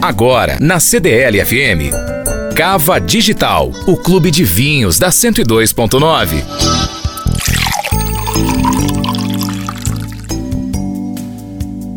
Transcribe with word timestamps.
Agora, 0.00 0.58
na 0.60 0.78
CDL 0.78 1.44
FM. 1.44 2.54
Cava 2.54 3.00
Digital, 3.00 3.72
o 3.86 3.96
clube 3.96 4.30
de 4.30 4.44
vinhos 4.44 4.98
da 4.98 5.08
102.9. 5.08 6.44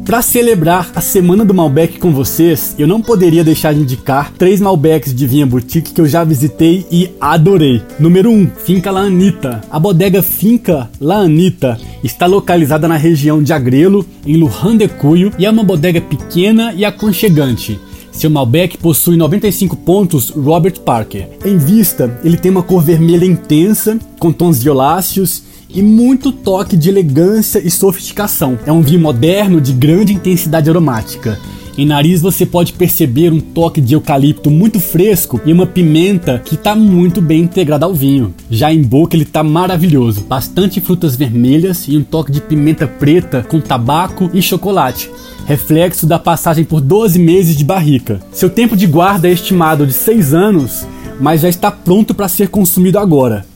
Para 0.05 0.23
celebrar 0.23 0.89
a 0.95 1.01
semana 1.01 1.45
do 1.45 1.53
Malbec 1.53 1.99
com 1.99 2.11
vocês, 2.11 2.73
eu 2.79 2.87
não 2.87 2.99
poderia 2.99 3.43
deixar 3.43 3.75
de 3.75 3.81
indicar 3.81 4.31
três 4.31 4.59
Malbecs 4.59 5.13
de 5.13 5.27
vinha 5.27 5.45
boutique 5.45 5.93
que 5.93 6.01
eu 6.01 6.07
já 6.07 6.23
visitei 6.23 6.87
e 6.91 7.11
adorei. 7.21 7.83
Número 7.99 8.31
1, 8.31 8.33
um, 8.33 8.47
Finca 8.47 8.89
La 8.89 9.01
Anita. 9.01 9.61
A 9.69 9.79
bodega 9.79 10.23
Finca 10.23 10.89
La 10.99 11.17
Anita 11.19 11.77
está 12.03 12.25
localizada 12.25 12.87
na 12.87 12.95
região 12.95 13.43
de 13.43 13.53
Agrelo, 13.53 14.03
em 14.25 14.35
Lujan 14.35 14.75
de 14.75 14.87
Cuyo, 14.87 15.31
e 15.37 15.45
é 15.45 15.49
uma 15.51 15.63
bodega 15.63 16.01
pequena 16.01 16.73
e 16.73 16.83
aconchegante. 16.83 17.79
Seu 18.11 18.29
Malbec 18.29 18.77
possui 18.77 19.15
95 19.15 19.75
pontos 19.77 20.29
Robert 20.29 20.79
Parker. 20.81 21.29
Em 21.45 21.57
vista, 21.57 22.19
ele 22.23 22.37
tem 22.37 22.51
uma 22.51 22.63
cor 22.63 22.81
vermelha 22.81 23.25
intensa, 23.25 23.97
com 24.19 24.31
tons 24.31 24.61
violáceos 24.61 25.43
e 25.69 25.81
muito 25.81 26.31
toque 26.31 26.75
de 26.75 26.89
elegância 26.89 27.59
e 27.59 27.69
sofisticação. 27.69 28.57
É 28.65 28.71
um 28.71 28.81
vinho 28.81 28.99
moderno 28.99 29.61
de 29.61 29.71
grande 29.71 30.13
intensidade 30.13 30.69
aromática. 30.69 31.39
Em 31.77 31.85
nariz 31.85 32.21
você 32.21 32.45
pode 32.45 32.73
perceber 32.73 33.31
um 33.31 33.39
toque 33.39 33.79
de 33.79 33.93
eucalipto 33.93 34.49
muito 34.49 34.79
fresco 34.79 35.39
e 35.45 35.53
uma 35.53 35.65
pimenta 35.65 36.39
que 36.43 36.55
está 36.55 36.75
muito 36.75 37.21
bem 37.21 37.41
integrada 37.41 37.85
ao 37.85 37.93
vinho. 37.93 38.33
Já 38.49 38.71
em 38.73 38.81
boca 38.81 39.15
ele 39.15 39.23
está 39.23 39.43
maravilhoso, 39.43 40.21
bastante 40.21 40.81
frutas 40.81 41.15
vermelhas 41.15 41.87
e 41.87 41.97
um 41.97 42.03
toque 42.03 42.31
de 42.31 42.41
pimenta 42.41 42.87
preta 42.87 43.45
com 43.47 43.61
tabaco 43.61 44.29
e 44.33 44.41
chocolate, 44.41 45.09
reflexo 45.45 46.05
da 46.05 46.19
passagem 46.19 46.63
por 46.63 46.81
12 46.81 47.17
meses 47.17 47.55
de 47.55 47.63
barrica. 47.63 48.19
Seu 48.31 48.49
tempo 48.49 48.75
de 48.75 48.85
guarda 48.85 49.27
é 49.27 49.31
estimado 49.31 49.87
de 49.87 49.93
6 49.93 50.33
anos, 50.33 50.85
mas 51.19 51.41
já 51.41 51.49
está 51.49 51.71
pronto 51.71 52.13
para 52.13 52.27
ser 52.27 52.49
consumido 52.49 52.99
agora. 52.99 53.48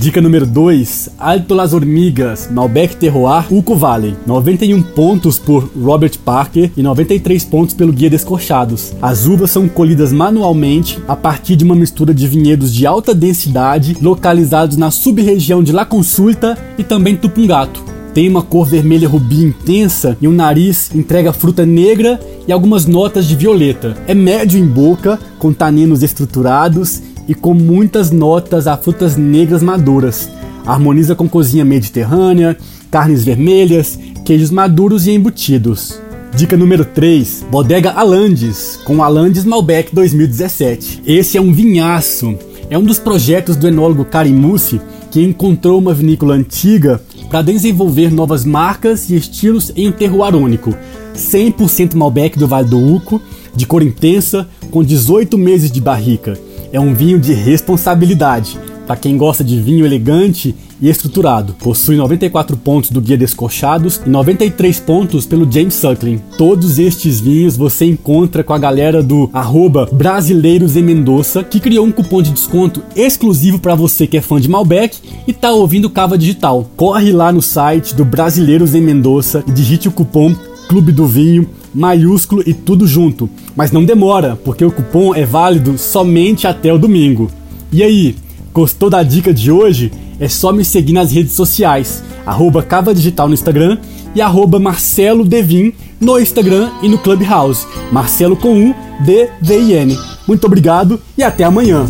Dica 0.00 0.20
número 0.22 0.46
2, 0.46 1.10
Alto 1.18 1.56
Las 1.56 1.72
Hormigas, 1.72 2.48
Malbec 2.52 2.94
Terroir, 2.94 3.46
Uco 3.50 3.74
Valley. 3.74 4.14
91 4.24 4.80
pontos 4.80 5.40
por 5.40 5.68
Robert 5.76 6.16
Parker 6.24 6.70
e 6.76 6.82
93 6.84 7.44
pontos 7.44 7.74
pelo 7.74 7.92
Guia 7.92 8.08
Descorchados. 8.08 8.92
As 9.02 9.26
uvas 9.26 9.50
são 9.50 9.68
colhidas 9.68 10.12
manualmente 10.12 11.02
a 11.08 11.16
partir 11.16 11.56
de 11.56 11.64
uma 11.64 11.74
mistura 11.74 12.14
de 12.14 12.28
vinhedos 12.28 12.72
de 12.72 12.86
alta 12.86 13.12
densidade 13.12 13.96
localizados 14.00 14.76
na 14.76 14.92
sub-região 14.92 15.64
de 15.64 15.72
La 15.72 15.84
Consulta 15.84 16.56
e 16.78 16.84
também 16.84 17.16
Tupungato. 17.16 17.82
Tem 18.14 18.28
uma 18.28 18.42
cor 18.42 18.66
vermelha 18.66 19.08
rubi 19.08 19.42
intensa 19.42 20.16
e 20.20 20.28
um 20.28 20.32
nariz 20.32 20.94
entrega 20.94 21.32
fruta 21.32 21.66
negra 21.66 22.20
e 22.46 22.52
algumas 22.52 22.86
notas 22.86 23.26
de 23.26 23.34
violeta. 23.34 23.96
É 24.06 24.14
médio 24.14 24.60
em 24.60 24.66
boca, 24.66 25.18
com 25.40 25.52
taninos 25.52 26.04
estruturados 26.04 27.02
e 27.28 27.34
com 27.34 27.52
muitas 27.52 28.10
notas 28.10 28.66
a 28.66 28.76
frutas 28.76 29.16
negras 29.16 29.62
maduras. 29.62 30.30
Harmoniza 30.64 31.14
com 31.14 31.28
cozinha 31.28 31.64
mediterrânea, 31.64 32.56
carnes 32.90 33.22
vermelhas, 33.22 33.98
queijos 34.24 34.50
maduros 34.50 35.06
e 35.06 35.12
embutidos. 35.12 36.00
Dica 36.34 36.56
número 36.56 36.84
3: 36.84 37.46
Bodega 37.50 37.90
Alandes, 37.90 38.80
com 38.84 39.02
Alandes 39.02 39.44
Malbec 39.44 39.94
2017. 39.94 41.02
Esse 41.06 41.36
é 41.36 41.40
um 41.40 41.52
vinhaço. 41.52 42.36
É 42.70 42.78
um 42.78 42.82
dos 42.82 42.98
projetos 42.98 43.56
do 43.56 43.66
enólogo 43.66 44.04
Karim 44.04 44.34
Mussi, 44.34 44.80
que 45.10 45.22
encontrou 45.22 45.78
uma 45.78 45.94
vinícola 45.94 46.34
antiga 46.34 47.00
para 47.30 47.42
desenvolver 47.42 48.12
novas 48.12 48.44
marcas 48.44 49.08
e 49.08 49.16
estilos 49.16 49.72
em 49.74 49.90
terroir 49.90 50.34
único. 50.34 50.74
100% 51.14 51.94
Malbec 51.94 52.38
do 52.38 52.46
Vale 52.46 52.68
do 52.68 52.78
Uco, 52.78 53.20
de 53.56 53.66
cor 53.66 53.82
intensa, 53.82 54.46
com 54.70 54.84
18 54.84 55.36
meses 55.38 55.70
de 55.72 55.80
barrica 55.80 56.38
é 56.72 56.80
um 56.80 56.94
vinho 56.94 57.18
de 57.18 57.32
responsabilidade. 57.32 58.58
Para 58.86 58.96
quem 58.96 59.18
gosta 59.18 59.44
de 59.44 59.60
vinho 59.60 59.84
elegante 59.84 60.54
e 60.80 60.88
estruturado, 60.88 61.52
possui 61.52 61.96
94 61.96 62.56
pontos 62.56 62.90
do 62.90 63.02
Guia 63.02 63.18
Descorchados 63.18 64.00
e 64.06 64.08
93 64.08 64.80
pontos 64.80 65.26
pelo 65.26 65.50
James 65.50 65.74
Suckling. 65.74 66.22
Todos 66.38 66.78
estes 66.78 67.20
vinhos 67.20 67.54
você 67.54 67.84
encontra 67.84 68.42
com 68.42 68.54
a 68.54 68.58
galera 68.58 69.02
do 69.02 69.28
arroba 69.30 69.86
Brasileiros 69.92 70.74
em 70.74 70.82
Mendoza, 70.82 71.44
que 71.44 71.60
criou 71.60 71.84
um 71.84 71.92
cupom 71.92 72.22
de 72.22 72.30
desconto 72.30 72.82
exclusivo 72.96 73.58
para 73.58 73.74
você 73.74 74.06
que 74.06 74.16
é 74.16 74.22
fã 74.22 74.40
de 74.40 74.48
Malbec 74.48 74.96
e 75.26 75.34
tá 75.34 75.52
ouvindo 75.52 75.90
Cava 75.90 76.16
Digital. 76.16 76.70
Corre 76.74 77.12
lá 77.12 77.30
no 77.30 77.42
site 77.42 77.94
do 77.94 78.06
Brasileiros 78.06 78.74
em 78.74 78.80
Mendoza 78.80 79.44
e 79.46 79.52
digite 79.52 79.88
o 79.88 79.92
cupom 79.92 80.34
Clube 80.66 80.92
do 80.92 81.06
Vinho 81.06 81.48
maiúsculo 81.74 82.42
e 82.46 82.54
tudo 82.54 82.86
junto. 82.86 83.28
Mas 83.54 83.72
não 83.72 83.84
demora, 83.84 84.38
porque 84.44 84.64
o 84.64 84.70
cupom 84.70 85.14
é 85.14 85.24
válido 85.24 85.76
somente 85.78 86.46
até 86.46 86.72
o 86.72 86.78
domingo. 86.78 87.30
E 87.72 87.82
aí, 87.82 88.16
gostou 88.52 88.88
da 88.88 89.02
dica 89.02 89.32
de 89.32 89.50
hoje? 89.50 89.92
É 90.20 90.28
só 90.28 90.52
me 90.52 90.64
seguir 90.64 90.92
nas 90.92 91.12
redes 91.12 91.32
sociais, 91.32 92.02
arroba 92.26 92.62
Cava 92.62 92.92
Digital 92.92 93.28
no 93.28 93.34
Instagram 93.34 93.78
e 94.14 94.20
arroba 94.20 94.58
Marcelo 94.58 95.24
Devin 95.24 95.72
no 96.00 96.18
Instagram 96.18 96.70
e 96.82 96.88
no 96.88 96.98
Clubhouse. 96.98 97.66
Marcelo 97.92 98.36
com 98.36 98.70
U, 98.70 98.74
D, 99.04 99.28
V 99.40 99.60
I 99.60 99.72
N. 99.74 99.98
Muito 100.26 100.44
obrigado 100.46 101.00
e 101.16 101.22
até 101.22 101.44
amanhã. 101.44 101.86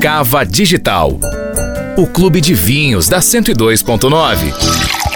Cava 0.00 0.44
Digital, 0.44 1.18
o 1.96 2.06
clube 2.06 2.40
de 2.40 2.54
vinhos 2.54 3.08
da 3.08 3.20
102.9. 3.20 5.13